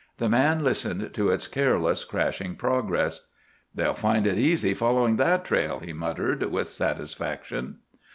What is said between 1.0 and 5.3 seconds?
to its careless, crashing progress. "They'll find it easy following